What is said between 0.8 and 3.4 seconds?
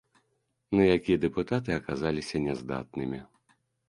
які дэпутаты аказаліся няздатнымі.